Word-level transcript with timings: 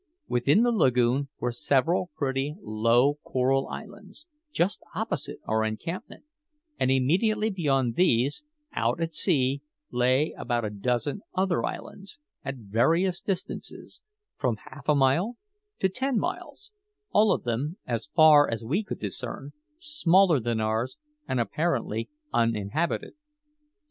Within 0.27 0.63
the 0.63 0.71
lagoon 0.71 1.29
were 1.39 1.51
several 1.51 2.09
pretty, 2.17 2.55
low 2.59 3.19
coral 3.23 3.67
islands, 3.67 4.25
just 4.51 4.81
opposite 4.95 5.37
our 5.45 5.63
encampment; 5.63 6.23
and 6.79 6.89
immediately 6.89 7.51
beyond 7.51 7.93
these, 7.93 8.43
out 8.73 8.99
at 8.99 9.13
sea, 9.13 9.61
lay 9.91 10.31
about 10.31 10.65
a 10.65 10.71
dozen 10.71 11.21
other 11.35 11.63
islands, 11.63 12.17
at 12.43 12.55
various 12.55 13.21
distances, 13.21 14.01
from 14.39 14.55
half 14.71 14.89
a 14.89 14.95
mile 14.95 15.37
to 15.79 15.87
ten 15.87 16.17
miles 16.17 16.71
all 17.11 17.31
of 17.31 17.43
them, 17.43 17.77
as 17.85 18.07
far 18.07 18.49
as 18.49 18.63
we 18.65 18.83
could 18.83 18.97
discern, 18.99 19.51
smaller 19.77 20.39
than 20.39 20.59
ours 20.59 20.97
and 21.27 21.39
apparently 21.39 22.09
uninhabited. 22.33 23.13